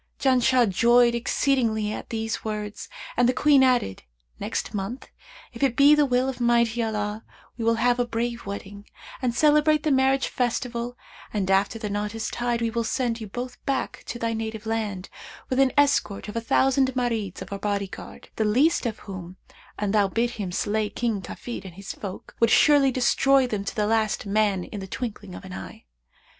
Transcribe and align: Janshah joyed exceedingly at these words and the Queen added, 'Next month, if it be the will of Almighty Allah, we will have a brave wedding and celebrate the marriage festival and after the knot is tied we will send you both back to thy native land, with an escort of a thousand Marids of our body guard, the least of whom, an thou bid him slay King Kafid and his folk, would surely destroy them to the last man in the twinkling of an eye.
Janshah 0.17 0.65
joyed 0.67 1.13
exceedingly 1.13 1.93
at 1.93 2.09
these 2.09 2.43
words 2.43 2.89
and 3.15 3.29
the 3.29 3.33
Queen 3.33 3.61
added, 3.61 4.01
'Next 4.39 4.73
month, 4.73 5.09
if 5.53 5.61
it 5.61 5.75
be 5.75 5.93
the 5.93 6.07
will 6.07 6.27
of 6.27 6.41
Almighty 6.41 6.81
Allah, 6.81 7.23
we 7.55 7.63
will 7.63 7.75
have 7.75 7.99
a 7.99 8.07
brave 8.07 8.47
wedding 8.47 8.87
and 9.21 9.35
celebrate 9.35 9.83
the 9.83 9.91
marriage 9.91 10.27
festival 10.27 10.97
and 11.31 11.51
after 11.51 11.77
the 11.77 11.87
knot 11.87 12.15
is 12.15 12.29
tied 12.31 12.63
we 12.63 12.71
will 12.71 12.83
send 12.83 13.21
you 13.21 13.27
both 13.27 13.63
back 13.67 14.01
to 14.07 14.17
thy 14.17 14.33
native 14.33 14.65
land, 14.65 15.07
with 15.51 15.59
an 15.59 15.71
escort 15.77 16.27
of 16.27 16.35
a 16.35 16.41
thousand 16.41 16.95
Marids 16.95 17.43
of 17.43 17.53
our 17.53 17.59
body 17.59 17.85
guard, 17.87 18.29
the 18.37 18.43
least 18.43 18.87
of 18.87 18.97
whom, 19.05 19.37
an 19.77 19.91
thou 19.91 20.07
bid 20.07 20.31
him 20.31 20.51
slay 20.51 20.89
King 20.89 21.21
Kafid 21.21 21.63
and 21.63 21.75
his 21.75 21.91
folk, 21.93 22.35
would 22.39 22.49
surely 22.49 22.89
destroy 22.89 23.45
them 23.45 23.63
to 23.65 23.75
the 23.75 23.85
last 23.85 24.25
man 24.25 24.63
in 24.63 24.79
the 24.79 24.87
twinkling 24.87 25.35
of 25.35 25.45
an 25.45 25.53
eye. 25.53 25.85